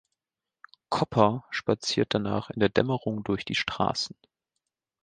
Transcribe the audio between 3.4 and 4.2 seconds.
die Straßen.